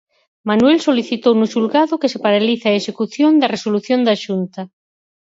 Manuel 0.49 0.79
solicitou 0.87 1.33
no 1.37 1.49
xulgado 1.53 1.99
que 2.01 2.11
se 2.13 2.21
paralice 2.25 2.67
a 2.69 2.77
execución 2.81 3.31
da 3.41 3.51
resolución 3.55 3.99
da 4.07 4.15
Xunta. 4.23 4.61